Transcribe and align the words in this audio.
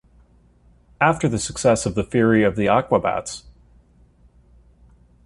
After 0.99 1.29
the 1.29 1.37
success 1.37 1.85
of 1.85 1.93
The 1.93 2.03
Fury 2.03 2.41
of 2.43 2.55
The 2.55 2.65
Aquabats! 2.65 3.43